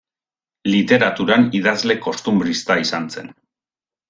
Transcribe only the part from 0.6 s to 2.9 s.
Literaturan idazle kostunbrista